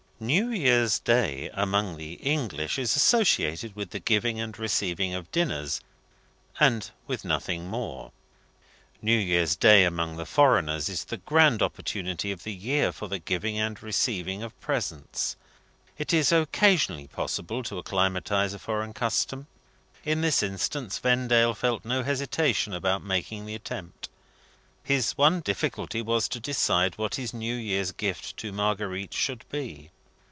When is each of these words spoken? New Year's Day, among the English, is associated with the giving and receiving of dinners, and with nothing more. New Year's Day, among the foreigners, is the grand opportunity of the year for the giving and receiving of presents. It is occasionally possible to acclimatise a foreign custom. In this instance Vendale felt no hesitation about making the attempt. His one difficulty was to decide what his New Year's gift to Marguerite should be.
New 0.23 0.49
Year's 0.51 0.99
Day, 0.99 1.49
among 1.51 1.97
the 1.97 2.13
English, 2.13 2.77
is 2.77 2.95
associated 2.95 3.75
with 3.75 3.89
the 3.89 3.97
giving 3.99 4.39
and 4.39 4.55
receiving 4.59 5.15
of 5.15 5.31
dinners, 5.31 5.81
and 6.59 6.91
with 7.07 7.25
nothing 7.25 7.65
more. 7.67 8.11
New 9.01 9.17
Year's 9.17 9.55
Day, 9.55 9.83
among 9.83 10.17
the 10.17 10.27
foreigners, 10.27 10.89
is 10.89 11.05
the 11.05 11.17
grand 11.17 11.63
opportunity 11.63 12.31
of 12.31 12.43
the 12.43 12.53
year 12.53 12.91
for 12.91 13.07
the 13.07 13.17
giving 13.17 13.57
and 13.57 13.81
receiving 13.81 14.43
of 14.43 14.57
presents. 14.61 15.37
It 15.97 16.13
is 16.13 16.31
occasionally 16.31 17.07
possible 17.07 17.63
to 17.63 17.79
acclimatise 17.79 18.53
a 18.53 18.59
foreign 18.59 18.93
custom. 18.93 19.47
In 20.05 20.21
this 20.21 20.43
instance 20.43 20.99
Vendale 20.99 21.55
felt 21.55 21.83
no 21.83 22.03
hesitation 22.03 22.73
about 22.75 23.03
making 23.03 23.47
the 23.47 23.55
attempt. 23.55 24.07
His 24.83 25.17
one 25.17 25.39
difficulty 25.39 26.03
was 26.03 26.27
to 26.29 26.39
decide 26.39 26.95
what 26.99 27.15
his 27.15 27.33
New 27.33 27.55
Year's 27.55 27.91
gift 27.91 28.37
to 28.37 28.51
Marguerite 28.51 29.15
should 29.15 29.45
be. 29.49 29.89